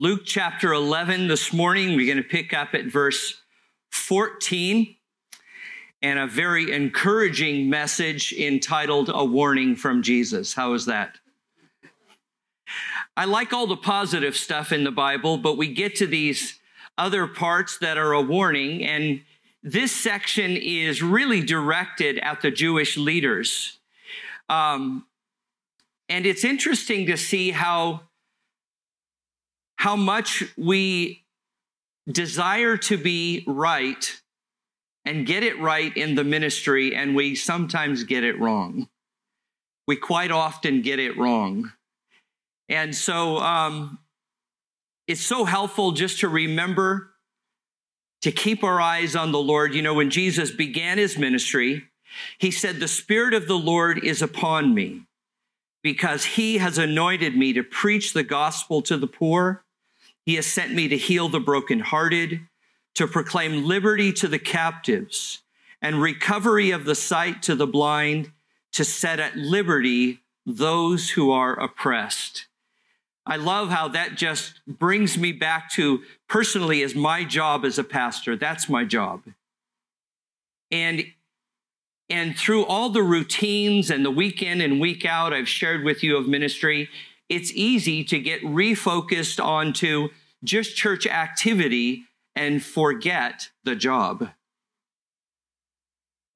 [0.00, 1.96] Luke chapter 11 this morning.
[1.96, 3.40] We're going to pick up at verse
[3.90, 4.94] 14
[6.02, 10.54] and a very encouraging message entitled A Warning from Jesus.
[10.54, 11.18] How is that?
[13.16, 16.60] I like all the positive stuff in the Bible, but we get to these
[16.96, 19.22] other parts that are a warning, and
[19.64, 23.80] this section is really directed at the Jewish leaders.
[24.48, 25.06] Um,
[26.08, 28.02] and it's interesting to see how
[29.78, 31.24] how much we
[32.10, 34.20] desire to be right
[35.04, 38.88] and get it right in the ministry, and we sometimes get it wrong.
[39.86, 41.72] We quite often get it wrong.
[42.68, 44.00] And so um,
[45.06, 47.10] it's so helpful just to remember
[48.22, 49.74] to keep our eyes on the Lord.
[49.74, 51.84] You know, when Jesus began his ministry,
[52.38, 55.04] he said, The Spirit of the Lord is upon me
[55.82, 59.64] because he has anointed me to preach the gospel to the poor.
[60.28, 62.40] He has sent me to heal the brokenhearted,
[62.96, 65.40] to proclaim liberty to the captives
[65.80, 68.30] and recovery of the sight to the blind,
[68.72, 72.46] to set at liberty those who are oppressed.
[73.24, 77.84] I love how that just brings me back to personally as my job as a
[77.84, 78.36] pastor.
[78.36, 79.22] That's my job.
[80.70, 81.06] And
[82.10, 86.02] and through all the routines and the week in and week out I've shared with
[86.02, 86.90] you of ministry,
[87.28, 90.08] it's easy to get refocused onto
[90.44, 92.04] just church activity
[92.34, 94.30] and forget the job.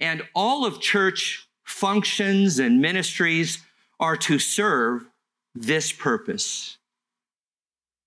[0.00, 3.60] And all of church functions and ministries
[4.00, 5.06] are to serve
[5.54, 6.78] this purpose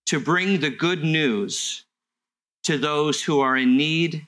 [0.05, 1.86] to bring the good news
[2.64, 4.27] to those who are in need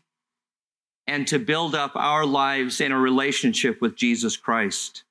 [1.08, 5.04] and to build up our lives in a relationship with Jesus Christ.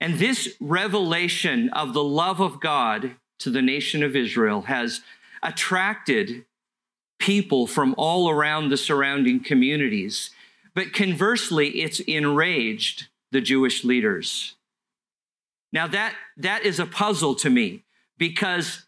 [0.00, 5.02] And this revelation of the love of God to the nation of Israel has
[5.42, 6.44] attracted
[7.18, 10.30] people from all around the surrounding communities.
[10.74, 14.54] But conversely, it's enraged the Jewish leaders.
[15.72, 17.84] Now, that, that is a puzzle to me
[18.18, 18.84] because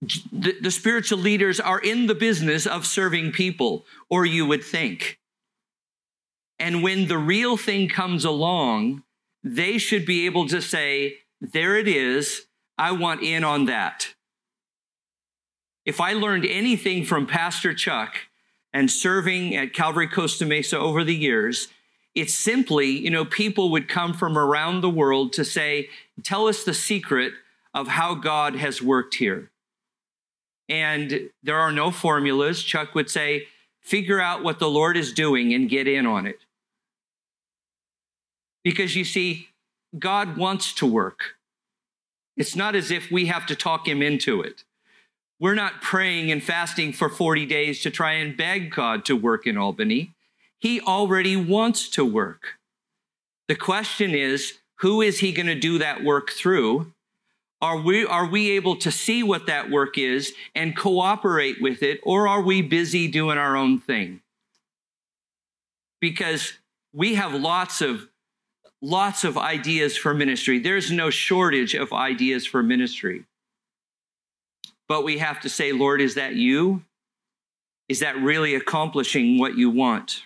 [0.00, 5.18] the, the spiritual leaders are in the business of serving people, or you would think.
[6.58, 9.02] And when the real thing comes along,
[9.42, 12.46] they should be able to say, There it is.
[12.78, 14.14] I want in on that.
[15.84, 18.14] If I learned anything from Pastor Chuck
[18.72, 21.68] and serving at Calvary Costa Mesa over the years,
[22.14, 25.88] it's simply, you know, people would come from around the world to say,
[26.22, 27.32] Tell us the secret
[27.74, 29.50] of how God has worked here.
[30.68, 32.62] And there are no formulas.
[32.62, 33.46] Chuck would say,
[33.80, 36.38] figure out what the Lord is doing and get in on it.
[38.64, 39.48] Because you see,
[39.98, 41.36] God wants to work.
[42.36, 44.64] It's not as if we have to talk him into it.
[45.38, 49.46] We're not praying and fasting for 40 days to try and beg God to work
[49.46, 50.12] in Albany.
[50.58, 52.58] He already wants to work.
[53.48, 56.92] The question is, who is he going to do that work through?
[57.60, 62.00] Are we, are we able to see what that work is and cooperate with it,
[62.02, 64.20] or are we busy doing our own thing?
[66.00, 66.54] Because
[66.92, 68.08] we have lots of
[68.82, 70.58] lots of ideas for ministry.
[70.58, 73.24] There's no shortage of ideas for ministry.
[74.88, 76.82] But we have to say, Lord, is that you?
[77.88, 80.22] Is that really accomplishing what you want?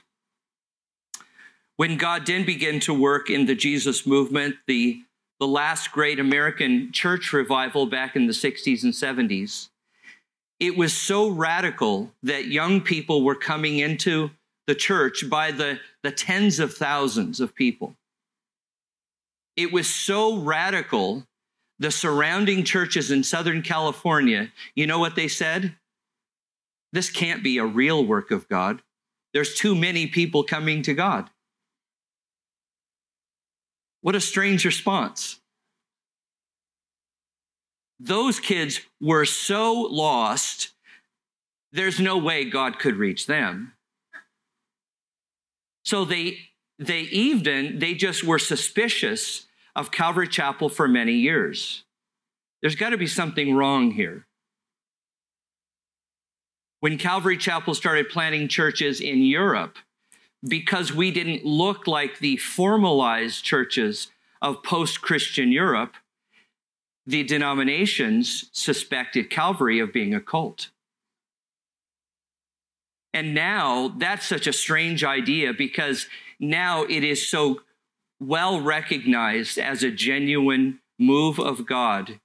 [1.77, 5.03] When God did begin to work in the Jesus movement, the
[5.39, 9.69] the last great American church revival back in the 60s and 70s,
[10.59, 14.31] it was so radical that young people were coming into
[14.67, 17.95] the church by the, the tens of thousands of people.
[19.57, 21.27] It was so radical,
[21.79, 25.75] the surrounding churches in Southern California, you know what they said?
[26.93, 28.83] This can't be a real work of God.
[29.33, 31.31] There's too many people coming to God.
[34.03, 35.41] What a strange response.
[37.99, 40.71] Those kids were so lost,
[41.73, 43.73] there's no way God could reach them.
[45.85, 46.39] So they,
[46.79, 49.46] they even, they just were suspicious
[49.77, 51.85] of Calvary Chapel for many years.
[52.63, 54.27] There's got to be something wrong here.
[56.81, 59.77] When Calvary Chapel started planting churches in Europe,
[60.43, 64.09] because we didn't look like the formalized churches
[64.41, 65.95] of post Christian Europe,
[67.07, 70.71] the denominations suspected Calvary of being a cult.
[73.13, 76.07] And now that's such a strange idea because
[76.39, 77.61] now it is so
[78.21, 82.21] well recognized as a genuine move of God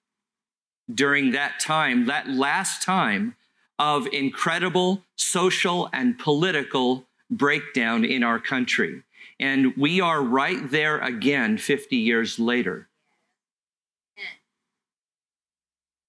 [0.93, 3.35] during that time, that last time
[3.79, 9.03] of incredible social and political breakdown in our country.
[9.39, 12.87] And we are right there again 50 years later.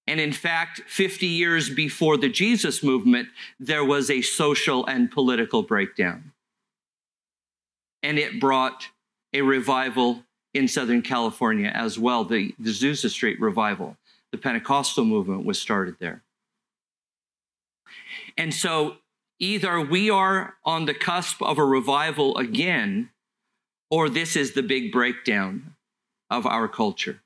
[0.05, 3.29] And in fact, 50 years before the Jesus movement,
[3.59, 6.33] there was a social and political breakdown.
[8.03, 8.89] And it brought
[9.33, 12.23] a revival in Southern California as well.
[12.23, 13.97] The, the Azusa Street revival,
[14.31, 16.21] the Pentecostal movement was started there.
[18.37, 18.97] And so
[19.39, 23.09] either we are on the cusp of a revival again,
[23.89, 25.75] or this is the big breakdown
[26.29, 27.21] of our culture.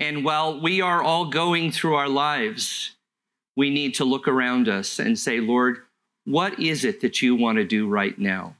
[0.00, 2.94] And while we are all going through our lives,
[3.56, 5.78] we need to look around us and say, Lord,
[6.24, 8.54] what is it that you want to do right now?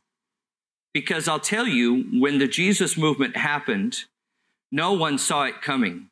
[0.99, 4.07] Because I'll tell you, when the Jesus movement happened,
[4.73, 6.11] no one saw it coming.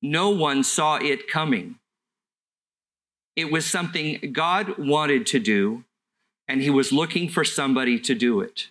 [0.00, 1.80] No one saw it coming.
[3.34, 5.82] It was something God wanted to do,
[6.46, 8.68] and He was looking for somebody to do it.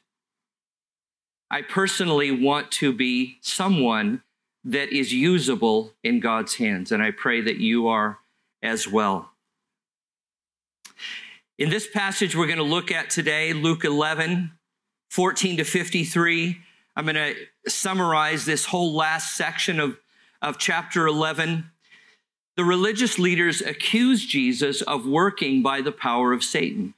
[1.52, 4.22] I personally want to be someone
[4.64, 8.20] that is usable in God's hands, and I pray that you are
[8.64, 9.32] as well.
[11.58, 14.52] In this passage we're going to look at today, Luke 11,
[15.10, 16.58] 14 to 53,
[16.96, 17.36] I'm going to
[17.70, 19.98] summarize this whole last section of,
[20.40, 21.72] of chapter 11.
[22.58, 26.94] The religious leaders accuse Jesus of working by the power of Satan.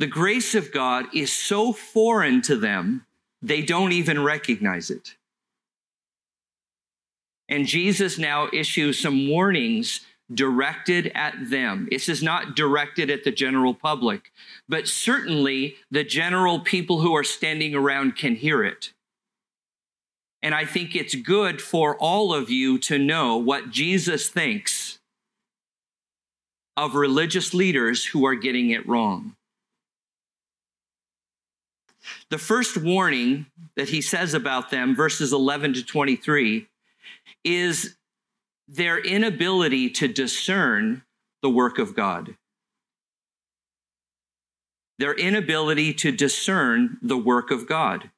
[0.00, 3.06] The grace of God is so foreign to them,
[3.40, 5.14] they don't even recognize it.
[7.48, 10.00] And Jesus now issues some warnings
[10.32, 11.88] directed at them.
[11.90, 14.30] This is not directed at the general public,
[14.68, 18.92] but certainly the general people who are standing around can hear it.
[20.42, 24.98] And I think it's good for all of you to know what Jesus thinks
[26.76, 29.34] of religious leaders who are getting it wrong.
[32.30, 36.68] The first warning that he says about them, verses 11 to 23,
[37.44, 37.96] is
[38.68, 41.02] their inability to discern
[41.42, 42.36] the work of God.
[44.98, 48.10] Their inability to discern the work of God.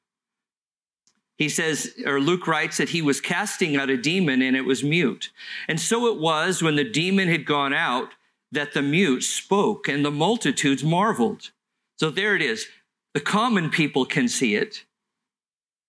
[1.37, 4.83] He says, or Luke writes that he was casting out a demon and it was
[4.83, 5.31] mute.
[5.67, 8.09] And so it was when the demon had gone out
[8.51, 11.51] that the mute spoke and the multitudes marveled.
[11.97, 12.67] So there it is.
[13.13, 14.85] The common people can see it,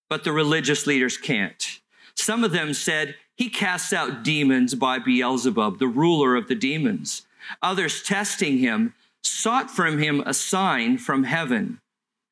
[0.09, 1.81] but the religious leaders can't.
[2.15, 7.25] Some of them said, he casts out demons by Beelzebub, the ruler of the demons.
[7.61, 8.93] Others, testing him,
[9.23, 11.79] sought from him a sign from heaven.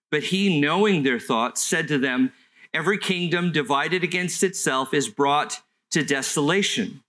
[0.09, 2.33] But he, knowing their thoughts, said to them,
[2.73, 5.61] Every kingdom divided against itself is brought
[5.91, 7.03] to desolation,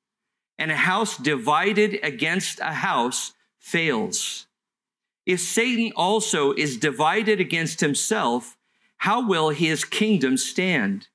[0.58, 4.46] and a house divided against a house fails.
[5.24, 8.56] If Satan also is divided against himself,
[8.98, 11.08] how will his kingdom stand?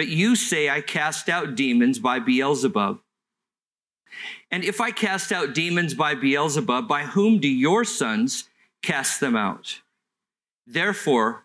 [0.00, 3.00] But you say, I cast out demons by Beelzebub.
[4.50, 8.48] And if I cast out demons by Beelzebub, by whom do your sons
[8.82, 9.82] cast them out?
[10.66, 11.44] Therefore,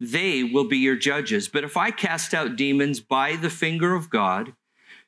[0.00, 1.46] they will be your judges.
[1.46, 4.52] But if I cast out demons by the finger of God,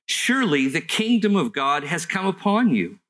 [0.06, 3.00] surely the kingdom of God has come upon you.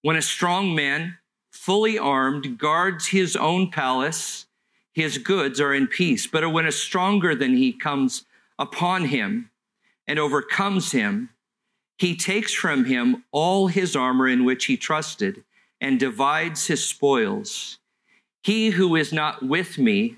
[0.00, 1.18] When a strong man,
[1.52, 4.46] fully armed, guards his own palace,
[4.94, 6.26] his goods are in peace.
[6.26, 8.24] But when a stronger than he comes
[8.58, 9.50] upon him
[10.06, 11.30] and overcomes him,
[11.98, 15.44] he takes from him all his armor in which he trusted
[15.80, 17.78] and divides his spoils.
[18.42, 20.16] He who is not with me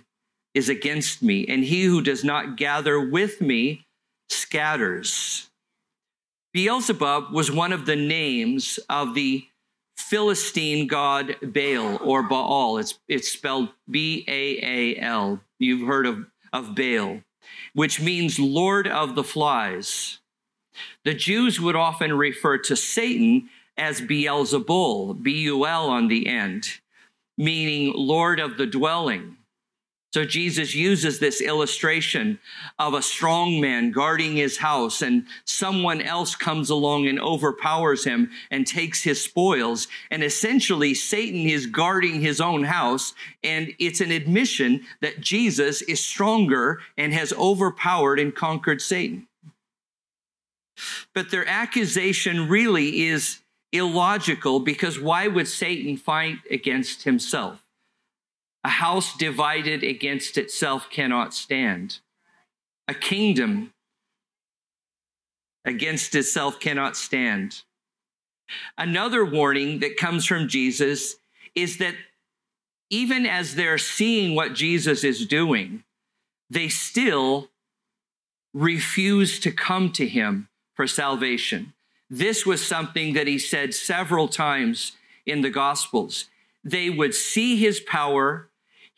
[0.55, 3.87] is against me, and he who does not gather with me
[4.29, 5.49] scatters.
[6.53, 9.47] Beelzebub was one of the names of the
[9.97, 12.79] Philistine god Baal or Baal.
[12.79, 15.41] It's, it's spelled B A A L.
[15.59, 17.21] You've heard of, of Baal
[17.73, 20.19] which means Lord of the Flies.
[21.05, 26.81] The Jews would often refer to Satan as Beelzebul, B U L on the end,
[27.37, 29.38] meaning Lord of the dwelling.
[30.15, 32.39] So Jesus uses this illustration
[32.79, 38.31] of a strong man guarding his house and someone else comes along and overpowers him
[38.51, 39.87] and takes his spoils.
[40.11, 43.13] And essentially Satan is guarding his own house.
[43.45, 49.29] And it's an admission that Jesus is stronger and has overpowered and conquered Satan.
[51.15, 53.41] But their accusation really is
[53.73, 57.68] illogical because why would Satan fight against himself?
[58.69, 62.01] A house divided against itself cannot stand.
[62.87, 63.73] A kingdom
[65.65, 67.63] against itself cannot stand.
[68.77, 71.17] Another warning that comes from Jesus
[71.55, 71.95] is that
[72.91, 75.83] even as they're seeing what Jesus is doing,
[76.51, 77.49] they still
[78.53, 81.73] refuse to come to him for salvation.
[82.11, 84.93] This was something that he said several times
[85.25, 86.27] in the Gospels.
[86.63, 88.48] They would see his power,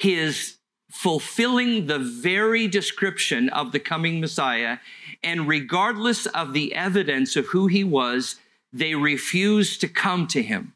[0.01, 0.59] his
[0.91, 4.79] fulfilling the very description of the coming Messiah,
[5.23, 8.37] and regardless of the evidence of who he was,
[8.73, 10.75] they refused to come to him.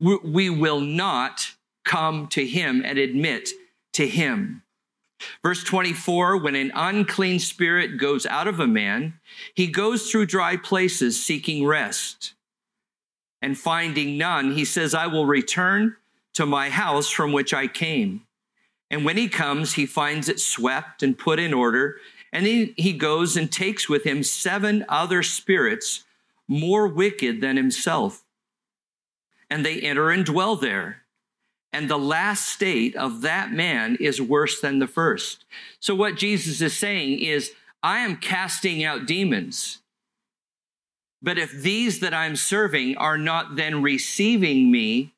[0.00, 1.52] We will not
[1.84, 3.50] come to him and admit
[3.94, 4.62] to him.
[5.42, 9.14] Verse 24 when an unclean spirit goes out of a man,
[9.54, 12.34] he goes through dry places seeking rest.
[13.40, 15.96] And finding none, he says, I will return
[16.36, 18.22] to my house from which I came.
[18.90, 21.96] And when he comes, he finds it swept and put in order.
[22.32, 26.04] And he, he goes and takes with him seven other spirits
[26.48, 28.22] more wicked than himself.
[29.50, 31.02] And they enter and dwell there
[31.76, 35.44] and the last state of that man is worse than the first.
[35.78, 37.52] So, what Jesus is saying is,
[37.82, 39.82] I am casting out demons.
[41.20, 45.12] But if these that I'm serving are not then receiving me,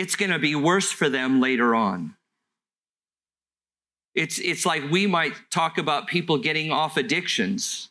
[0.00, 2.14] it's going to be worse for them later on.
[4.14, 7.90] It's, it's like we might talk about people getting off addictions.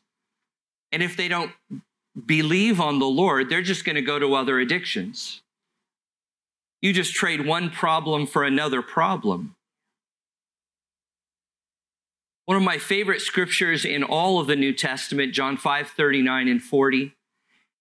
[0.91, 1.51] And if they don't
[2.25, 5.41] believe on the Lord, they're just going to go to other addictions.
[6.81, 9.55] You just trade one problem for another problem.
[12.45, 16.63] One of my favorite scriptures in all of the New Testament, John 5 39 and
[16.63, 17.13] 40.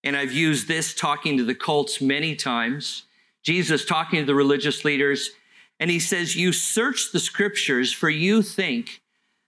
[0.04, 3.04] And I've used this talking to the cults many times.
[3.44, 5.30] Jesus talking to the religious leaders,
[5.80, 9.00] and he says, You search the scriptures, for you think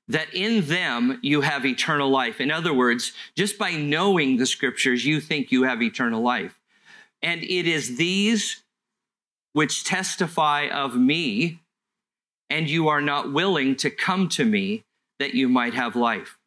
[0.08, 2.40] that in them you have eternal life.
[2.40, 6.58] In other words, just by knowing the scriptures, you think you have eternal life.
[7.22, 8.62] And it is these
[9.52, 11.60] which testify of me,
[12.48, 14.84] and you are not willing to come to me
[15.18, 16.38] that you might have life.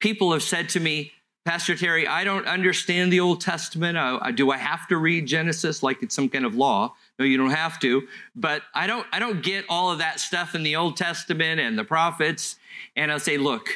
[0.00, 1.12] People have said to me,
[1.46, 3.96] Pastor Terry, I don't understand the Old Testament.
[3.96, 6.96] Uh, do I have to read Genesis like it's some kind of law?
[7.20, 8.08] No, you don't have to.
[8.34, 11.78] But I don't, I don't get all of that stuff in the Old Testament and
[11.78, 12.56] the prophets.
[12.96, 13.68] And I'll say, look,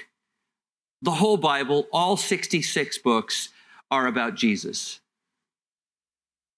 [1.00, 3.50] the whole Bible, all 66 books,
[3.88, 4.98] are about Jesus.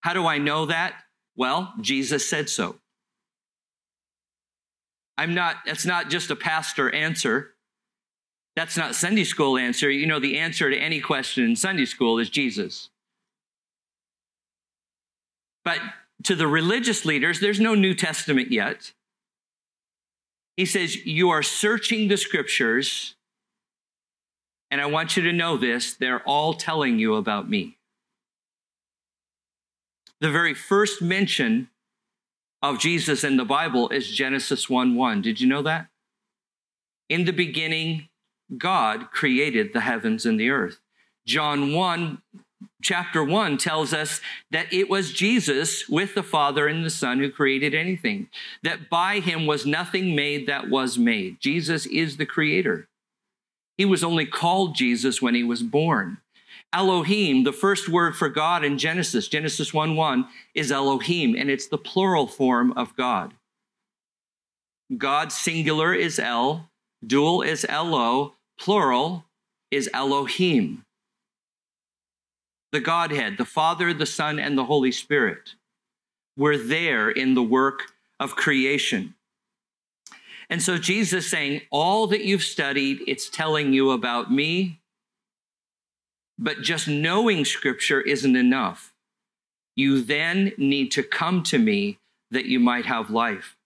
[0.01, 0.95] How do I know that?
[1.37, 2.77] Well, Jesus said so.
[5.19, 7.52] I'm not, that's not just a pastor answer.
[8.55, 9.91] That's not Sunday school answer.
[9.91, 12.91] You know, the answer to any question in Sunday school is Jesus.
[15.65, 15.79] But
[16.25, 18.93] to the religious leaders, there's no New Testament yet.
[20.57, 23.15] He says, You are searching the scriptures,
[24.71, 27.79] and I want you to know this they're all telling you about me
[30.23, 31.69] the very first mention
[32.63, 35.21] of Jesus in the Bible is Genesis 1 1.
[35.21, 35.89] Did you know that?
[37.09, 38.09] In the beginning,
[38.57, 40.79] God created the heavens and the earth.
[41.27, 42.21] John 1,
[42.83, 47.31] chapter 1 tells us that it was Jesus with the Father and the Son who
[47.31, 48.29] created anything,
[48.63, 51.41] that by him was nothing made that was made.
[51.41, 52.89] Jesus is the creator.
[53.79, 56.19] He was only called Jesus when he was born.
[56.73, 61.67] Elohim, the first word for God in Genesis, Genesis 1 1, is Elohim, and it's
[61.69, 63.35] the plural form of God.
[64.97, 66.71] God singular is El,
[67.07, 69.25] dual is Elo, plural
[69.73, 70.85] is Elohim.
[72.71, 75.57] The Godhead, the Father, the Son, and the Holy Spirit
[76.37, 79.15] were there in the work of creation.
[80.49, 84.79] And so Jesus saying, All that you've studied, it's telling you about me,
[86.39, 88.95] but just knowing scripture isn't enough.
[89.75, 91.99] You then need to come to me
[92.31, 93.57] that you might have life.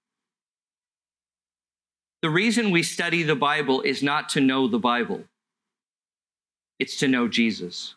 [2.27, 5.23] The reason we study the Bible is not to know the Bible,
[6.81, 7.95] it's to know Jesus.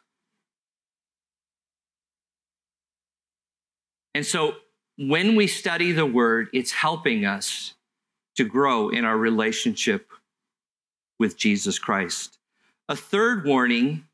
[4.14, 4.58] And so
[5.00, 7.74] when we study the word, it's helping us
[8.36, 10.12] to grow in our relationship
[11.18, 12.38] with Jesus Christ.
[12.88, 14.06] A third warning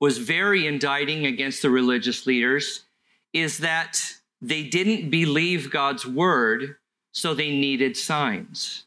[0.00, 2.86] was very indicting against the religious leaders
[3.32, 6.74] is that they didn't believe God's word,
[7.14, 8.84] so they needed signs.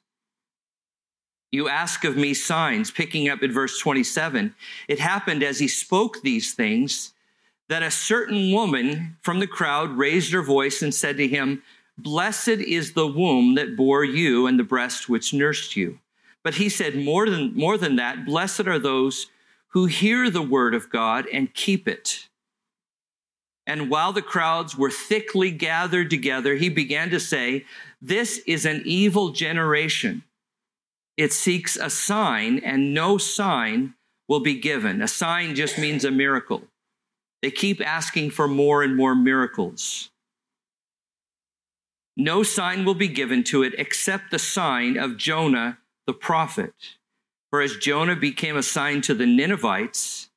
[1.52, 4.54] You ask of me signs, picking up at verse 27.
[4.88, 7.14] It happened as he spoke these things
[7.70, 11.64] that a certain woman from the crowd raised her voice and said to him,
[11.98, 16.00] Blessed is the womb that bore you and the breast which nursed you.
[16.44, 19.28] But he said, more than, more than that, blessed are those
[19.70, 22.28] who hear the word of God and keep it.
[23.66, 27.66] And while the crowds were thickly gathered together, he began to say,
[28.02, 30.24] This is an evil generation.
[31.16, 33.96] It seeks a sign, and no sign
[34.28, 35.02] will be given.
[35.02, 36.64] A sign just means a miracle.
[37.42, 40.10] They keep asking for more and more miracles.
[42.16, 45.78] No sign will be given to it except the sign of Jonah
[46.08, 46.74] the prophet.
[47.52, 50.30] For as Jonah became a sign to the Ninevites,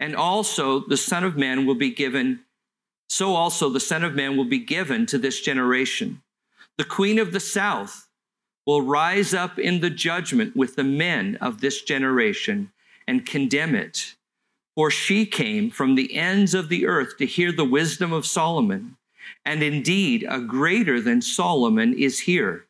[0.00, 2.40] and also the Son of Man will be given,
[3.08, 6.22] so also the Son of Man will be given to this generation.
[6.78, 8.08] The Queen of the South
[8.64, 12.70] will rise up in the judgment with the men of this generation
[13.06, 14.14] and condemn it.
[14.76, 18.96] For she came from the ends of the earth to hear the wisdom of Solomon.
[19.44, 22.66] And indeed, a greater than Solomon is here.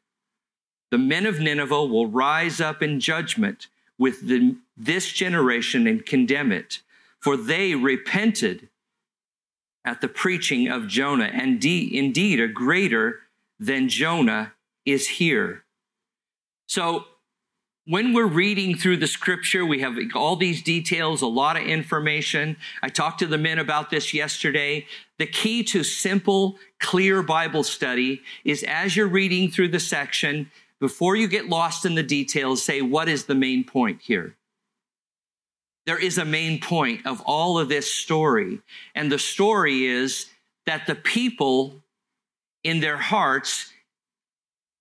[0.90, 3.66] The men of Nineveh will rise up in judgment
[3.98, 6.80] with the, this generation and condemn it,
[7.20, 8.68] for they repented
[9.84, 11.30] at the preaching of Jonah.
[11.32, 13.20] And de- indeed, a greater
[13.58, 14.52] than Jonah
[14.84, 15.64] is here.
[16.66, 17.04] So,
[17.86, 22.58] when we're reading through the scripture, we have all these details, a lot of information.
[22.82, 24.86] I talked to the men about this yesterday.
[25.18, 30.50] The key to simple, clear Bible study is as you're reading through the section,
[30.80, 34.36] before you get lost in the details, say, what is the main point here?
[35.86, 38.60] There is a main point of all of this story.
[38.94, 40.26] And the story is
[40.66, 41.82] that the people
[42.64, 43.72] in their hearts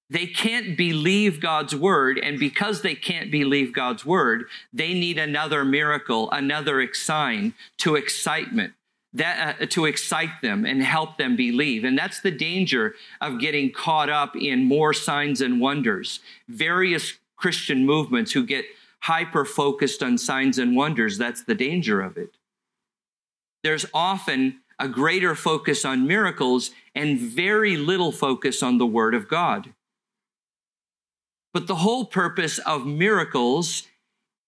[0.10, 2.18] they can't believe God's word.
[2.18, 8.74] And because they can't believe God's word, they need another miracle, another sign to excitement.
[9.14, 11.86] That, uh, to excite them and help them believe.
[11.86, 16.20] And that's the danger of getting caught up in more signs and wonders.
[16.50, 18.66] Various Christian movements who get
[19.00, 22.36] hyper focused on signs and wonders, that's the danger of it.
[23.64, 29.28] There's often a greater focus on miracles and very little focus on the Word of
[29.28, 29.74] God.
[31.54, 33.84] But the whole purpose of miracles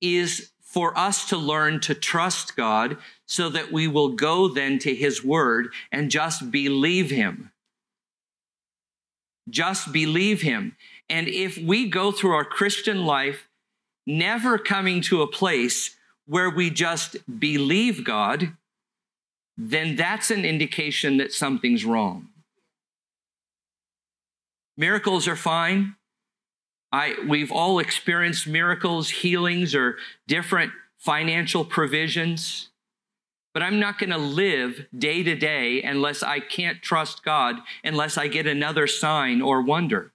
[0.01, 4.93] is for us to learn to trust God so that we will go then to
[4.93, 7.51] his word and just believe him.
[9.49, 10.75] Just believe him.
[11.09, 13.47] And if we go through our Christian life
[14.05, 15.95] never coming to a place
[16.27, 18.55] where we just believe God,
[19.61, 22.29] then that's an indication that something's wrong.
[24.77, 25.95] Miracles are fine.
[26.93, 32.69] I, we've all experienced miracles, healings, or different financial provisions.
[33.53, 38.17] But I'm not going to live day to day unless I can't trust God, unless
[38.17, 40.13] I get another sign or wonder.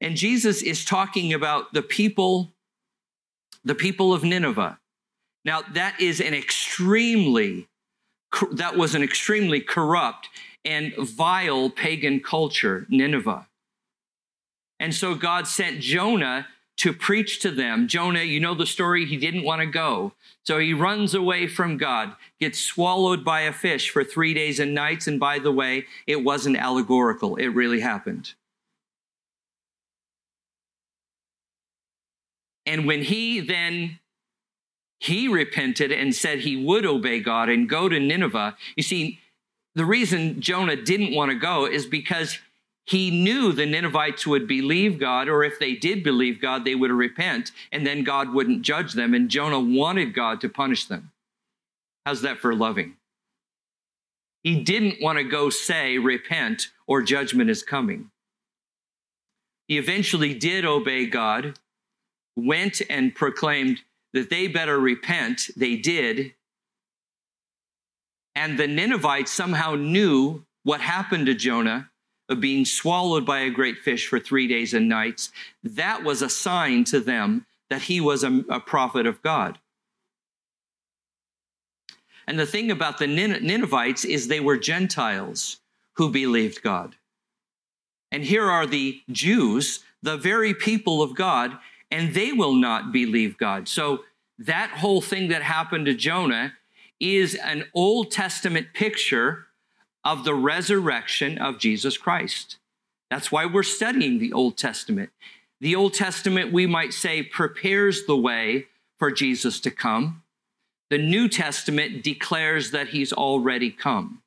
[0.00, 2.52] And Jesus is talking about the people,
[3.64, 4.78] the people of Nineveh.
[5.44, 7.68] Now, that is an extremely
[8.52, 10.28] that was an extremely corrupt
[10.64, 13.48] and vile pagan culture, Nineveh.
[14.78, 16.46] And so God sent Jonah
[16.78, 17.88] to preach to them.
[17.88, 20.12] Jonah, you know the story, he didn't want to go.
[20.44, 24.74] So he runs away from God, gets swallowed by a fish for three days and
[24.74, 25.06] nights.
[25.06, 28.32] And by the way, it wasn't allegorical, it really happened.
[32.66, 33.98] And when he then
[34.98, 38.56] he repented and said he would obey God and go to Nineveh.
[38.76, 39.18] You see,
[39.74, 42.38] the reason Jonah didn't want to go is because
[42.84, 46.90] he knew the Ninevites would believe God, or if they did believe God, they would
[46.90, 49.14] repent, and then God wouldn't judge them.
[49.14, 51.12] And Jonah wanted God to punish them.
[52.04, 52.96] How's that for loving?
[54.42, 58.10] He didn't want to go say, repent, or judgment is coming.
[59.68, 61.58] He eventually did obey God,
[62.36, 63.80] went and proclaimed,
[64.12, 65.50] that they better repent.
[65.56, 66.34] They did.
[68.34, 71.90] And the Ninevites somehow knew what happened to Jonah
[72.28, 75.32] of being swallowed by a great fish for three days and nights.
[75.62, 79.58] That was a sign to them that he was a, a prophet of God.
[82.26, 85.58] And the thing about the Ninevites is they were Gentiles
[85.94, 86.94] who believed God.
[88.12, 91.58] And here are the Jews, the very people of God,
[91.90, 93.68] and they will not believe God.
[93.68, 94.04] So
[94.38, 96.54] that whole thing that happened to Jonah
[96.98, 99.46] is an Old Testament picture
[100.04, 102.56] of the resurrection of Jesus Christ.
[103.10, 105.10] That's why we're studying the Old Testament.
[105.60, 108.66] The Old Testament, we might say, prepares the way
[108.98, 110.22] for Jesus to come.
[110.88, 114.22] The New Testament declares that he's already come.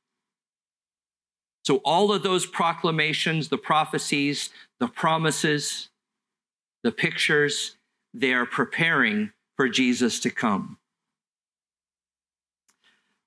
[1.66, 4.50] So, all of those proclamations, the prophecies,
[4.80, 5.90] the promises,
[6.84, 7.78] the pictures,
[8.14, 10.78] they are preparing for Jesus to come.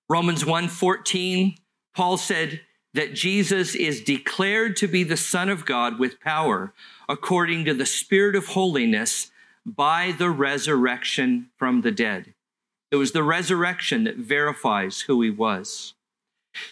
[0.09, 1.57] Romans 1:14,
[1.95, 2.61] Paul said
[2.95, 6.73] that Jesus is declared to be the Son of God with power
[7.09, 9.31] according to the Spirit of holiness
[9.65, 12.35] by the resurrection from the dead.
[12.91, 15.95] It was the resurrection that verifies who he was.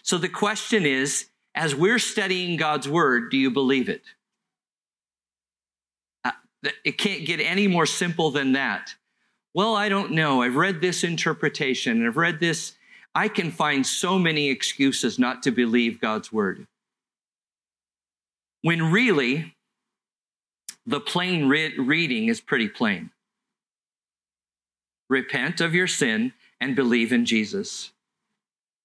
[0.03, 4.03] So the question is as we're studying God's word, do you believe it?
[6.85, 8.95] It can't get any more simple than that.
[9.55, 10.43] Well, I don't know.
[10.43, 12.75] I've read this interpretation and I've read this.
[13.15, 16.67] I can find so many excuses not to believe God's word.
[18.63, 19.55] When really,
[20.87, 23.11] the plain re- reading is pretty plain.
[25.09, 27.93] Repent of your sin and believe in Jesus.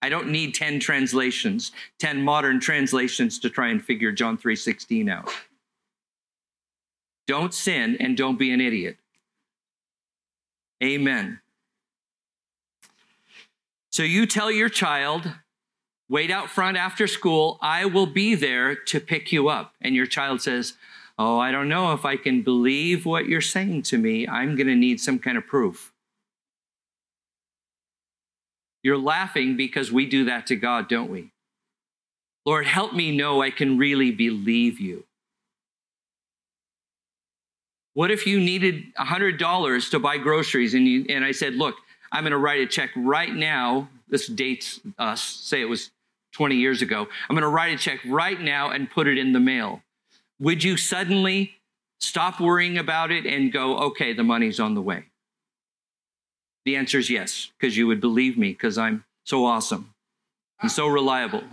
[0.02, 5.34] I don't need 10 translations, 10 modern translations to try and figure John 3:16 out.
[7.30, 8.98] Don't sin and don't be an idiot.
[10.84, 11.42] Amen.
[13.92, 15.32] So you tell your child,
[16.10, 19.76] wait out front after school, I will be there to pick you up.
[19.80, 20.74] And your child says,
[21.20, 24.28] Oh, I don't know if I can believe what you're saying to me.
[24.28, 25.94] I'm going to need some kind of proof.
[28.82, 31.30] You're laughing because we do that to God, don't we?
[32.44, 35.04] Lord, help me know I can really believe you.
[37.93, 41.75] What if you needed $100 to buy groceries and, you, and I said, Look,
[42.12, 43.89] I'm going to write a check right now.
[44.08, 45.91] This dates us, say it was
[46.34, 47.08] 20 years ago.
[47.30, 49.82] I'm going to write a check right now and put it in the mail.
[50.39, 51.56] Would you suddenly
[51.99, 55.06] stop worrying about it and go, Okay, the money's on the way?
[56.65, 59.93] The answer is yes, because you would believe me, because I'm so awesome
[60.62, 61.43] and so reliable.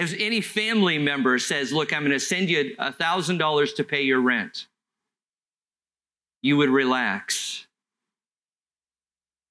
[0.00, 4.20] If any family member says, Look, I'm going to send you $1,000 to pay your
[4.20, 4.66] rent,
[6.40, 7.66] you would relax.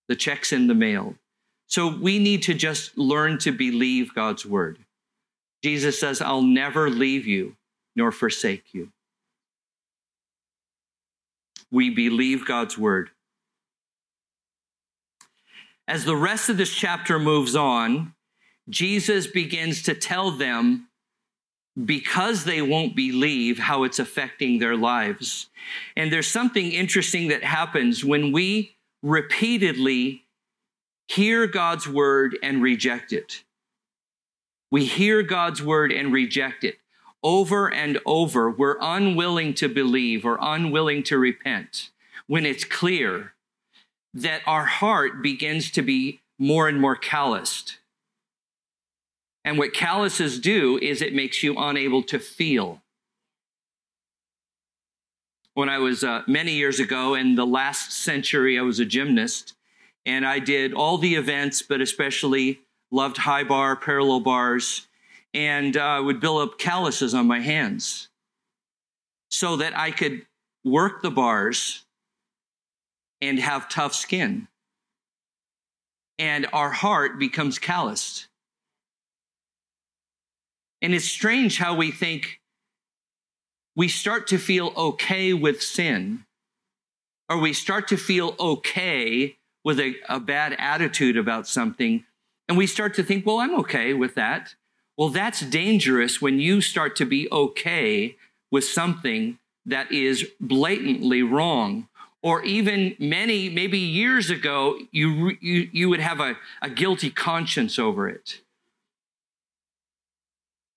[0.07, 1.13] The check's in the mail.
[1.67, 4.79] So we need to just learn to believe God's word.
[5.63, 7.55] Jesus says, I'll never leave you
[7.95, 8.91] nor forsake you.
[11.69, 13.11] We believe God's word.
[15.87, 18.15] As the rest of this chapter moves on,
[18.69, 20.87] Jesus begins to tell them
[21.85, 25.49] because they won't believe how it's affecting their lives.
[25.95, 30.25] And there's something interesting that happens when we repeatedly
[31.07, 33.43] hear God's word and reject it.
[34.71, 36.77] We hear God's word and reject it
[37.23, 38.49] over and over.
[38.49, 41.89] We're unwilling to believe or unwilling to repent
[42.27, 43.33] when it's clear
[44.13, 47.78] that our heart begins to be more and more calloused.
[49.43, 52.81] And what calluses do is it makes you unable to feel.
[55.53, 59.55] When I was uh, many years ago in the last century, I was a gymnast
[60.05, 64.87] and I did all the events, but especially loved high bar, parallel bars,
[65.33, 68.07] and uh, would build up calluses on my hands
[69.29, 70.25] so that I could
[70.63, 71.85] work the bars
[73.21, 74.47] and have tough skin.
[76.17, 78.28] And our heart becomes calloused.
[80.81, 82.39] And it's strange how we think
[83.75, 86.25] we start to feel okay with sin,
[87.29, 92.03] or we start to feel okay with a, a bad attitude about something,
[92.47, 94.55] and we start to think, well, I'm okay with that.
[94.97, 98.17] Well, that's dangerous when you start to be okay
[98.51, 101.87] with something that is blatantly wrong
[102.21, 107.79] or even many, maybe years ago, you, you, you would have a, a guilty conscience
[107.79, 108.41] over it.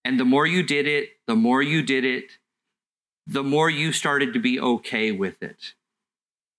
[0.05, 2.38] And the more you did it, the more you did it,
[3.27, 5.75] the more you started to be okay with it.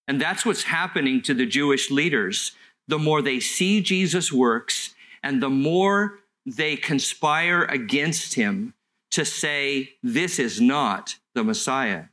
[0.07, 2.53] And that's what's happening to the Jewish leaders.
[2.87, 8.73] The more they see Jesus' works and the more they conspire against him
[9.11, 12.05] to say, this is not the Messiah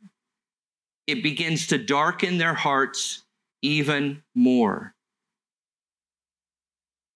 [1.11, 3.25] it begins to darken their hearts
[3.62, 4.95] even more.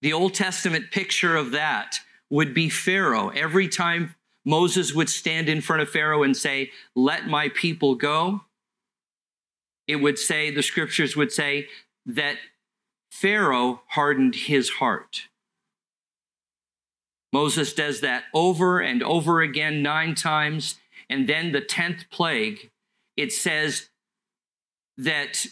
[0.02, 3.28] The Old Testament picture of that would be Pharaoh.
[3.30, 8.42] Every time Moses would stand in front of Pharaoh and say, Let my people go,
[9.86, 11.68] it would say, the scriptures would say
[12.06, 12.36] that
[13.10, 15.28] Pharaoh hardened his heart.
[17.32, 20.76] Moses does that over and over again, nine times.
[21.10, 22.70] And then the 10th plague
[23.16, 23.90] it says
[24.96, 25.46] that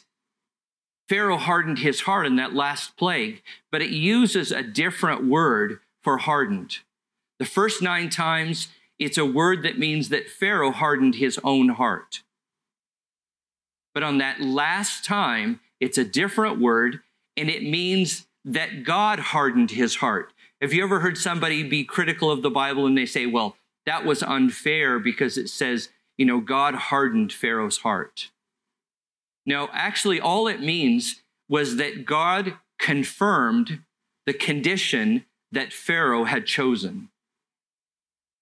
[1.08, 6.18] Pharaoh hardened his heart in that last plague, but it uses a different word for
[6.18, 6.78] hardened.
[7.38, 12.22] The first nine times, it's a word that means that Pharaoh hardened his own heart.
[13.94, 17.00] But on that last time, it's a different word,
[17.36, 20.32] and it means that God hardened his heart.
[20.60, 24.04] Have you ever heard somebody be critical of the Bible and they say, well, that
[24.04, 28.30] was unfair because it says, you know, God hardened Pharaoh's heart?
[29.44, 33.80] No, actually, all it means was that God confirmed
[34.26, 37.08] the condition that Pharaoh had chosen.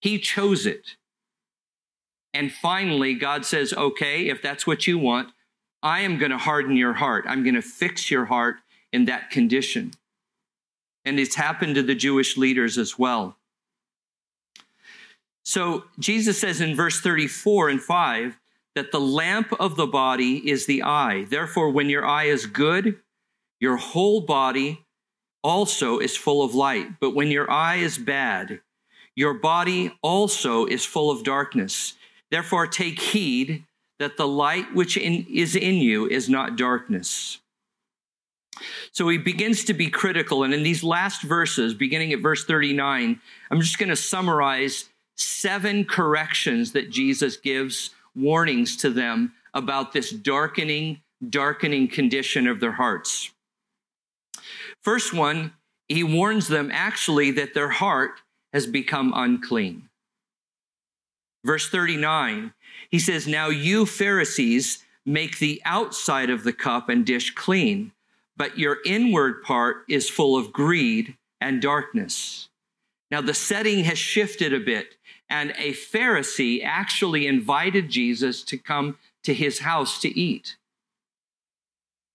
[0.00, 0.96] He chose it.
[2.32, 5.30] And finally, God says, okay, if that's what you want,
[5.82, 7.24] I am going to harden your heart.
[7.28, 8.56] I'm going to fix your heart
[8.92, 9.92] in that condition.
[11.04, 13.36] And it's happened to the Jewish leaders as well.
[15.42, 18.38] So Jesus says in verse 34 and 5
[18.74, 21.24] that the lamp of the body is the eye.
[21.28, 23.00] Therefore, when your eye is good,
[23.58, 24.84] your whole body
[25.42, 27.00] also is full of light.
[27.00, 28.60] But when your eye is bad,
[29.14, 31.94] your body also is full of darkness.
[32.30, 33.64] Therefore, take heed
[33.98, 37.38] that the light which in, is in you is not darkness.
[38.92, 40.42] So he begins to be critical.
[40.42, 45.84] And in these last verses, beginning at verse 39, I'm just going to summarize seven
[45.84, 53.30] corrections that Jesus gives, warnings to them about this darkening, darkening condition of their hearts.
[54.82, 55.52] First one,
[55.88, 59.88] he warns them actually that their heart has become unclean.
[61.44, 62.52] Verse 39,
[62.90, 67.92] he says, Now you Pharisees make the outside of the cup and dish clean,
[68.36, 72.48] but your inward part is full of greed and darkness.
[73.10, 74.96] Now the setting has shifted a bit,
[75.28, 80.56] and a Pharisee actually invited Jesus to come to his house to eat.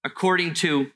[0.03, 0.91] According to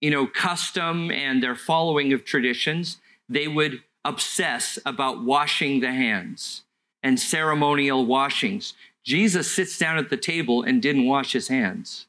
[0.00, 6.62] you know, custom and their following of traditions, they would obsess about washing the hands
[7.02, 8.74] and ceremonial washings.
[9.04, 12.06] Jesus sits down at the table and didn't wash his hands.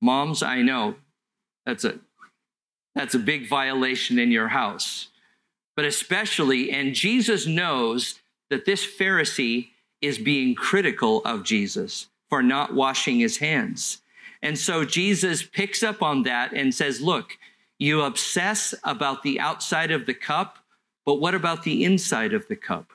[0.00, 0.96] Moms, I know
[1.66, 1.98] that's a
[2.94, 5.08] that's a big violation in your house.
[5.76, 9.68] But especially and Jesus knows that this Pharisee
[10.02, 13.99] is being critical of Jesus for not washing his hands.
[14.42, 17.38] And so Jesus picks up on that and says, Look,
[17.78, 20.58] you obsess about the outside of the cup,
[21.04, 22.92] but what about the inside of the cup?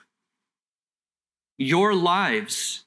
[1.58, 2.86] Your lives,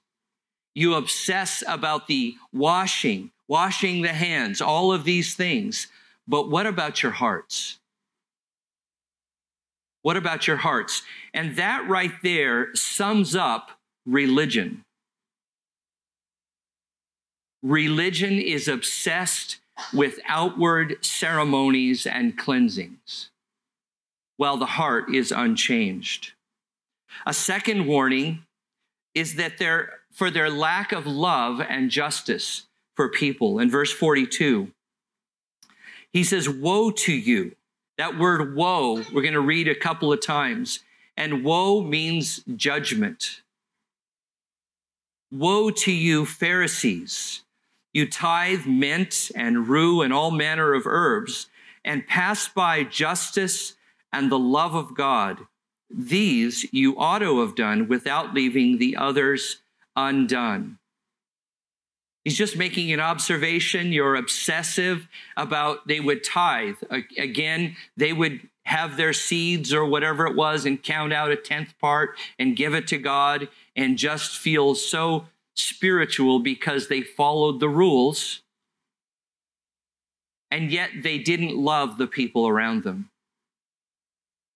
[0.74, 5.88] you obsess about the washing, washing the hands, all of these things.
[6.26, 7.78] But what about your hearts?
[10.02, 11.02] What about your hearts?
[11.34, 13.72] And that right there sums up
[14.06, 14.84] religion.
[17.62, 19.58] Religion is obsessed
[19.92, 23.30] with outward ceremonies and cleansings,
[24.36, 26.32] while the heart is unchanged.
[27.26, 28.44] A second warning
[29.14, 33.58] is that there, for their lack of love and justice for people.
[33.58, 34.70] In verse 42,
[36.12, 37.56] he says, Woe to you.
[37.96, 40.78] That word woe, we're going to read a couple of times.
[41.16, 43.42] And woe means judgment.
[45.32, 47.42] Woe to you, Pharisees
[47.98, 51.48] you tithe mint and rue and all manner of herbs,
[51.84, 53.74] and pass by justice
[54.12, 55.46] and the love of God.
[55.90, 59.58] These you ought to have done without leaving the others
[59.96, 60.78] undone.
[62.24, 63.90] He's just making an observation.
[63.90, 66.76] You're obsessive about they would tithe.
[67.16, 71.72] Again, they would have their seeds or whatever it was and count out a tenth
[71.80, 75.26] part and give it to God and just feel so
[75.60, 78.42] spiritual because they followed the rules,
[80.50, 83.10] and yet they didn't love the people around them.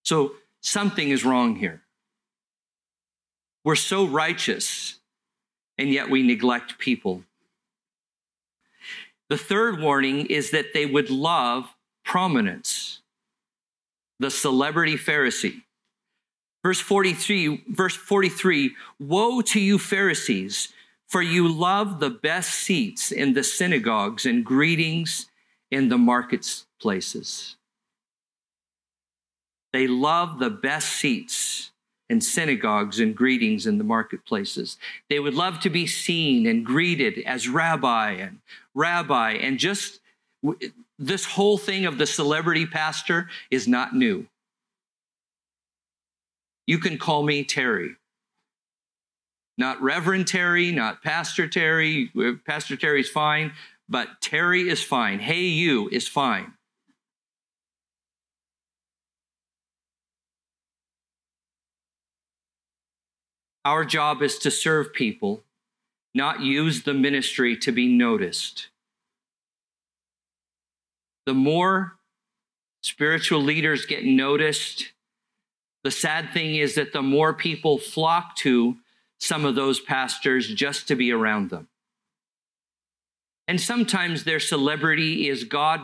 [0.03, 1.81] So something is wrong here.
[3.63, 4.99] We're so righteous,
[5.77, 7.23] and yet we neglect people.
[9.29, 13.01] The third warning is that they would love prominence.
[14.19, 15.63] The celebrity Pharisee.
[16.63, 20.71] Verse 43, verse 43, woe to you Pharisees,
[21.13, 25.29] for you love the best seats in the synagogues and greetings
[25.69, 27.55] in the marketplaces.
[29.73, 31.69] They love the best seats
[32.09, 34.79] in synagogues and greetings in the marketplaces.
[35.07, 38.39] They would love to be seen and greeted as rabbi and
[38.73, 39.33] rabbi.
[39.33, 39.99] And just
[40.97, 44.25] this whole thing of the celebrity pastor is not new.
[46.65, 47.97] You can call me Terry.
[49.57, 52.11] Not Reverend Terry, not Pastor Terry.
[52.17, 53.53] Uh, Pastor Terry's fine,
[53.87, 55.19] but Terry is fine.
[55.19, 56.53] Hey, you is fine.
[63.65, 65.43] Our job is to serve people,
[66.13, 68.67] not use the ministry to be noticed.
[71.25, 71.95] The more
[72.81, 74.91] spiritual leaders get noticed,
[75.85, 78.77] the sad thing is that the more people flock to
[79.23, 81.69] some of those pastors just to be around them.
[83.47, 85.81] And sometimes their celebrity is God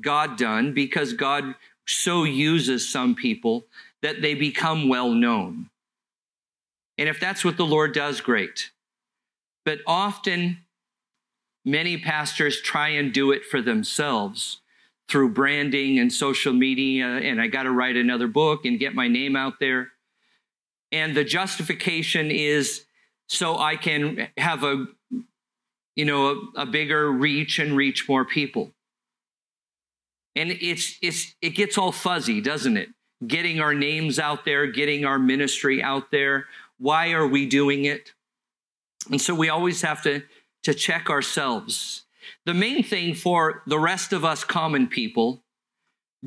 [0.00, 1.54] God done because God
[1.86, 3.64] so uses some people
[4.02, 5.70] that they become well known.
[6.98, 8.70] And if that's what the Lord does, great.
[9.64, 10.58] But often,
[11.64, 14.60] many pastors try and do it for themselves
[15.08, 17.06] through branding and social media.
[17.06, 19.92] And I got to write another book and get my name out there.
[20.92, 22.84] And the justification is
[23.28, 24.86] so I can have a,
[25.96, 28.72] you know, a, a bigger reach and reach more people.
[30.34, 32.90] And it's, it's, it gets all fuzzy, doesn't it?
[33.26, 36.46] Getting our names out there, getting our ministry out there.
[36.78, 38.12] Why are we doing it?
[39.10, 40.22] And so we always have to,
[40.64, 42.04] to check ourselves.
[42.44, 45.42] The main thing for the rest of us common people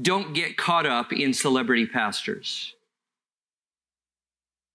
[0.01, 2.73] don't get caught up in celebrity pastors.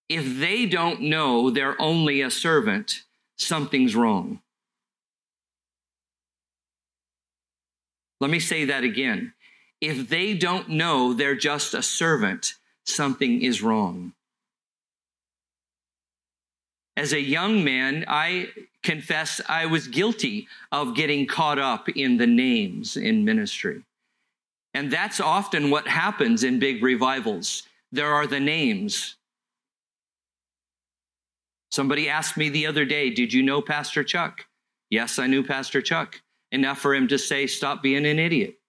[0.09, 3.03] If they don't know they're only a servant,
[3.37, 4.41] something's wrong.
[8.21, 9.33] Let me say that again.
[9.81, 14.13] If they don't know they're just a servant, something is wrong.
[16.97, 18.49] As a young man, I
[18.83, 23.83] confess I was guilty of getting caught up in the names in ministry.
[24.75, 27.65] And that's often what happens in big revivals.
[27.91, 29.17] There are the names.
[31.75, 34.47] Somebody asked me the other day, Did you know Pastor Chuck?
[34.91, 38.61] Yes, I knew Pastor Chuck enough for him to say, Stop being an idiot.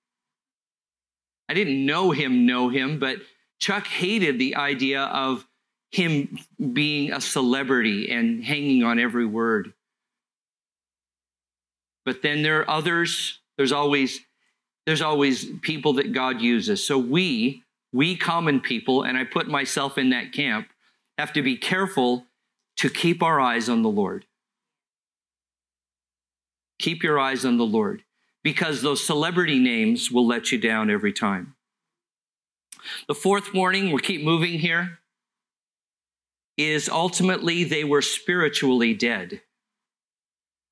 [1.48, 3.20] I didn't know him, know him, but
[3.60, 5.46] Chuck hated the idea of
[5.92, 6.40] him
[6.74, 9.74] being a celebrity and hanging on every word.
[12.06, 14.20] But then there are others, there's always
[14.88, 16.84] there's always people that God uses.
[16.84, 17.62] So we,
[17.94, 20.70] we common people, and I put myself in that camp,
[21.20, 22.26] have to be careful
[22.78, 24.26] to keep our eyes on the Lord.
[26.80, 28.04] Keep your eyes on the Lord
[28.44, 31.56] because those celebrity names will let you down every time.
[33.08, 35.00] The fourth warning, we'll keep moving here,
[36.58, 39.42] is ultimately they were spiritually dead.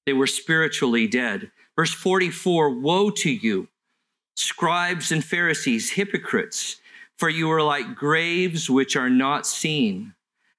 [0.06, 1.52] They were spiritually dead.
[1.76, 3.70] Verse 44 Woe to you,
[4.36, 6.78] scribes and Pharisees, hypocrites,
[7.18, 10.14] for you are like graves which are not seen,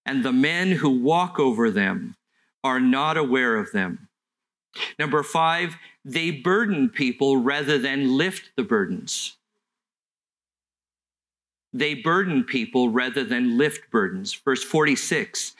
[0.06, 2.16] and the men who walk over them
[2.62, 4.08] are not aware of them.
[4.98, 9.36] Number five, they burden people rather than lift the burdens.
[11.72, 14.32] They burden people rather than lift burdens.
[14.32, 15.54] Verse 46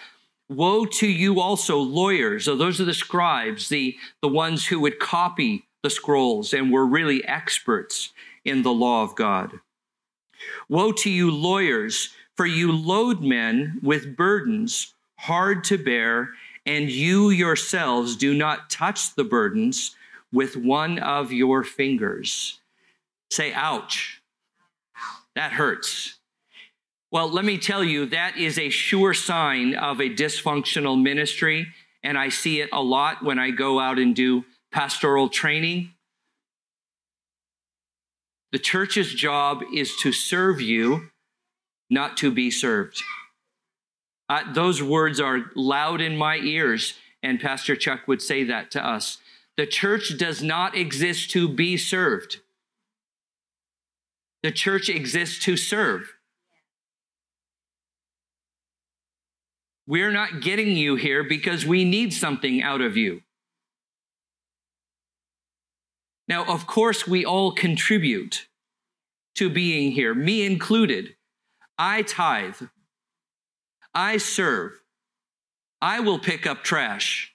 [0.48, 2.44] Woe to you also, lawyers.
[2.44, 6.86] So those are the scribes, the, the ones who would copy the scrolls and were
[6.86, 8.12] really experts
[8.44, 9.60] in the law of God.
[10.68, 16.30] Woe to you, lawyers, for you load men with burdens hard to bear
[16.66, 19.94] and you yourselves do not touch the burdens
[20.32, 22.58] with one of your fingers.
[23.30, 24.22] Say, ouch.
[25.34, 26.18] That hurts.
[27.10, 31.68] Well, let me tell you, that is a sure sign of a dysfunctional ministry.
[32.02, 35.92] And I see it a lot when I go out and do pastoral training.
[38.52, 41.10] The church's job is to serve you,
[41.90, 43.02] not to be served.
[44.52, 49.18] Those words are loud in my ears, and Pastor Chuck would say that to us.
[49.56, 52.40] The church does not exist to be served.
[54.42, 56.12] The church exists to serve.
[59.86, 63.22] We're not getting you here because we need something out of you.
[66.26, 68.48] Now, of course, we all contribute
[69.34, 71.16] to being here, me included.
[71.78, 72.60] I tithe.
[73.94, 74.72] I serve.
[75.80, 77.34] I will pick up trash.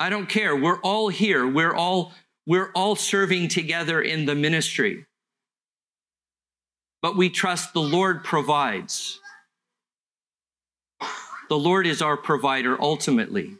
[0.00, 0.56] I don't care.
[0.56, 1.46] We're all here.
[1.46, 2.12] We're all
[2.46, 5.06] we're all serving together in the ministry.
[7.00, 9.20] But we trust the Lord provides.
[11.48, 13.56] The Lord is our provider ultimately.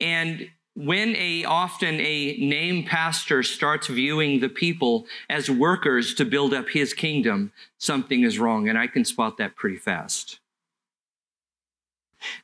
[0.00, 6.52] And when a often a name pastor starts viewing the people as workers to build
[6.52, 10.38] up his kingdom, something is wrong and I can spot that pretty fast.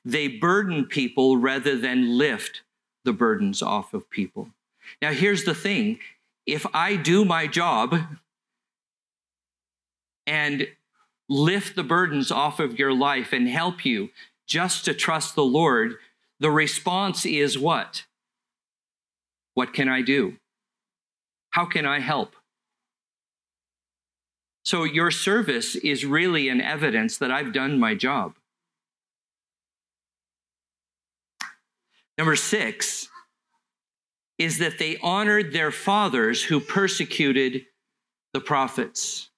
[0.04, 2.62] They burden people rather than lift
[3.04, 4.48] the burdens off of people.
[5.02, 5.98] Now, here's the thing
[6.46, 7.96] if I do my job
[10.26, 10.68] and
[11.28, 14.08] lift the burdens off of your life and help you
[14.46, 15.96] just to trust the Lord,
[16.40, 18.04] the response is what?
[19.54, 20.36] What can I do?
[21.50, 22.34] How can I help?
[24.64, 28.34] So your service is really an evidence that I've done my job.
[32.16, 33.08] Number six
[34.38, 37.66] is that they honored their fathers who persecuted
[38.32, 39.30] the prophets.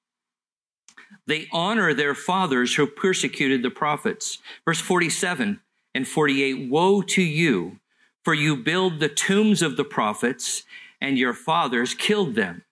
[1.26, 4.38] They honor their fathers who persecuted the prophets.
[4.64, 5.60] Verse 47
[5.94, 7.78] and 48 Woe to you,
[8.24, 10.64] for you build the tombs of the prophets,
[11.00, 12.64] and your fathers killed them.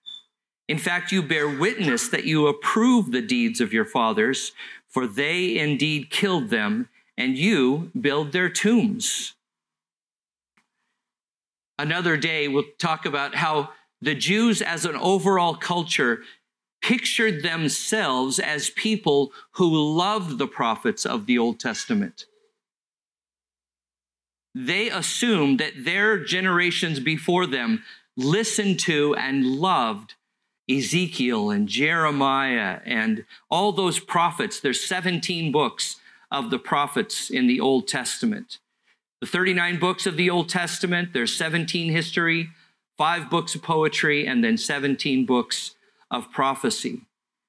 [0.69, 4.53] In fact, you bear witness that you approve the deeds of your fathers,
[4.89, 6.89] for they indeed killed them,
[7.19, 9.35] and you build their tombs.
[11.79, 16.23] Another day, we'll talk about how the Jews, as an overall culture,
[16.81, 22.27] pictured themselves as people who loved the prophets of the Old Testament.
[24.55, 27.83] They assumed that their generations before them
[28.17, 30.15] listened to and loved
[30.71, 34.61] Ezekiel and Jeremiah and all those prophets.
[34.61, 35.97] There's 17 books
[36.31, 38.59] of the prophets in the Old Testament.
[39.21, 42.51] The 39 books of the Old Testament, there's 17 history,
[42.99, 45.77] five books of poetry, and then 17 books
[46.11, 47.03] of prophecy.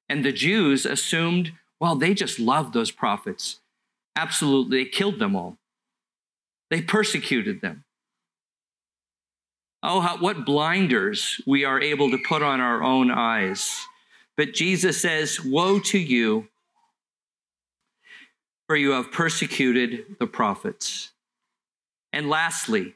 [0.08, 3.60] And the Jews assumed, well, they just loved those prophets.
[4.16, 5.56] Absolutely, they killed them all.
[6.70, 7.84] They persecuted them.
[9.82, 13.86] Oh, how, what blinders we are able to put on our own eyes.
[14.36, 16.48] But Jesus says, Woe to you,
[18.66, 21.12] for you have persecuted the prophets.
[22.12, 22.94] And lastly,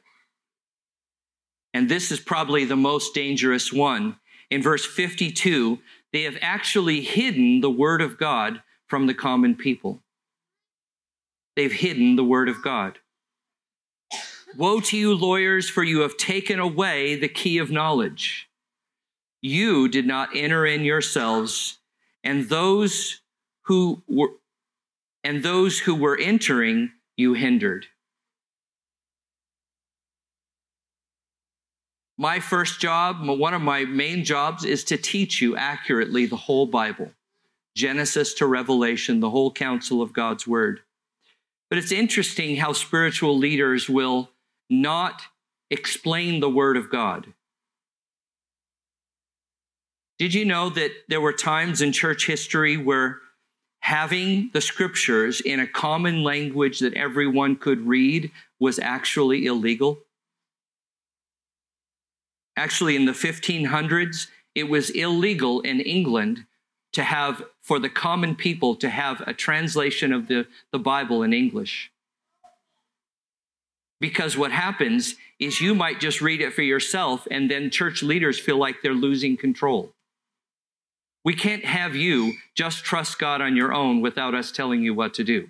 [1.73, 4.17] and this is probably the most dangerous one,
[4.49, 5.79] in verse 52,
[6.11, 10.01] they have actually hidden the word of God from the common people.
[11.55, 12.97] They've hidden the word of God.
[14.57, 18.49] Woe to you, lawyers, for you have taken away the key of knowledge.
[19.41, 21.79] You did not enter in yourselves,
[22.23, 23.21] and those
[23.65, 24.31] who were
[25.23, 27.87] and those who were entering you hindered.
[32.17, 36.65] My first job, one of my main jobs, is to teach you accurately the whole
[36.65, 37.11] Bible
[37.75, 40.81] Genesis to Revelation, the whole counsel of God's Word.
[41.69, 44.29] But it's interesting how spiritual leaders will
[44.69, 45.23] not
[45.69, 47.33] explain the Word of God.
[50.17, 53.19] Did you know that there were times in church history where
[53.79, 59.99] having the scriptures in a common language that everyone could read was actually illegal?
[62.57, 66.45] Actually, in the 1500s, it was illegal in England
[66.91, 71.31] to have, for the common people, to have a translation of the, the Bible in
[71.31, 71.91] English.
[73.99, 78.39] Because what happens is you might just read it for yourself, and then church leaders
[78.39, 79.93] feel like they're losing control.
[81.25, 85.13] We can't have you just trust God on your own without us telling you what
[85.15, 85.49] to do.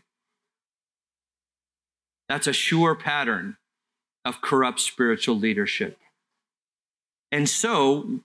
[2.27, 3.57] That's a sure pattern
[4.25, 5.97] of corrupt spiritual leadership.
[7.31, 8.21] And so,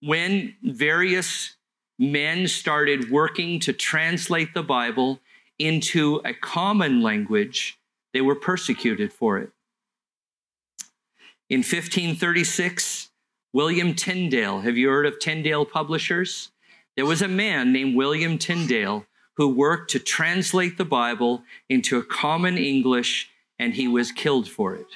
[0.00, 1.56] when various
[1.98, 5.20] men started working to translate the Bible
[5.58, 7.78] into a common language,
[8.12, 9.50] they were persecuted for it.
[11.52, 13.10] In 1536,
[13.52, 16.50] William Tyndale, have you heard of Tyndale Publishers?
[16.96, 19.04] There was a man named William Tyndale
[19.36, 23.28] who worked to translate the Bible into a common English,
[23.58, 24.86] and he was killed for it.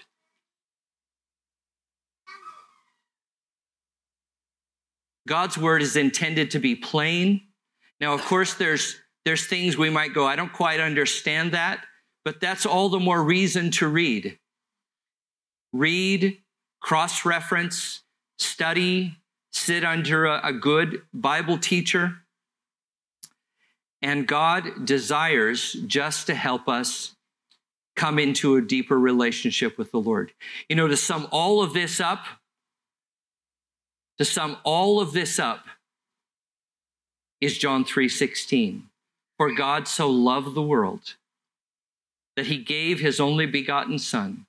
[5.28, 7.42] God's word is intended to be plain.
[8.00, 8.96] Now, of course, there's,
[9.26, 11.84] there's things we might go, I don't quite understand that,
[12.24, 14.38] but that's all the more reason to read.
[15.74, 16.38] Read,
[16.86, 18.04] cross reference,
[18.38, 19.16] study,
[19.52, 22.18] sit under a, a good Bible teacher.
[24.00, 27.16] And God desires just to help us
[27.96, 30.30] come into a deeper relationship with the Lord.
[30.68, 32.24] You know, to sum all of this up,
[34.18, 35.66] to sum all of this up
[37.40, 38.82] is John 3:16.
[39.38, 41.16] For God so loved the world
[42.36, 44.45] that he gave his only begotten son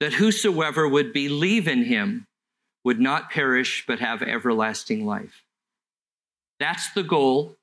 [0.00, 2.26] that whosoever would believe in him
[2.84, 5.42] would not perish but have everlasting life.
[6.60, 7.56] That's the goal.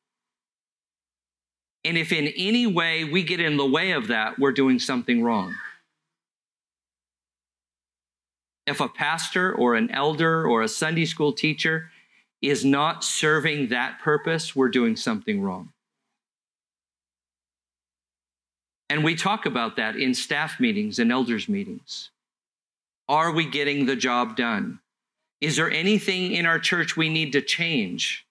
[1.83, 5.23] And if in any way we get in the way of that, we're doing something
[5.23, 5.55] wrong.
[8.67, 11.89] If a pastor or an elder or a Sunday school teacher
[12.41, 15.69] is not serving that purpose, we're doing something wrong.
[18.89, 22.09] And we talk about that in staff meetings and elders meetings.
[23.11, 24.79] Are we getting the job done?
[25.41, 28.25] Is there anything in our church we need to change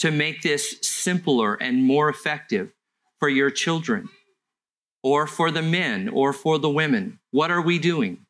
[0.00, 2.70] to make this simpler and more effective
[3.18, 4.10] for your children
[5.02, 7.18] or for the men or for the women?
[7.30, 8.26] What are we doing?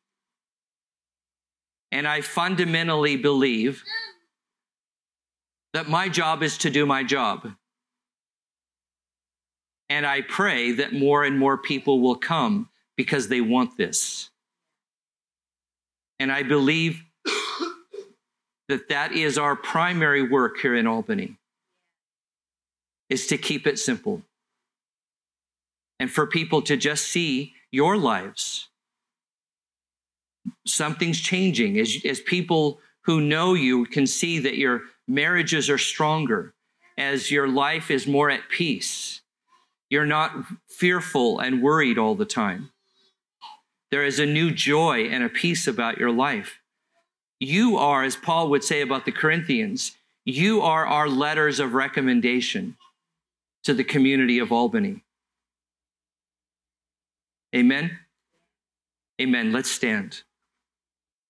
[1.91, 3.83] And I fundamentally believe
[5.73, 7.51] that my job is to do my job.
[9.89, 14.29] And I pray that more and more people will come because they want this.
[16.19, 17.01] And I believe
[18.67, 21.37] that that is our primary work here in Albany
[23.09, 24.21] is to keep it simple.
[25.99, 28.67] And for people to just see your lives
[30.65, 31.79] something's changing.
[31.79, 36.53] As, as people who know you can see that your marriages are stronger
[36.97, 39.21] as your life is more at peace
[39.89, 42.69] you're not fearful and worried all the time
[43.91, 46.59] there is a new joy and a peace about your life
[47.39, 52.75] you are as paul would say about the corinthians you are our letters of recommendation
[53.63, 55.03] to the community of Albany.
[57.55, 57.99] Amen.
[59.19, 59.51] Amen.
[59.51, 60.21] Let's stand.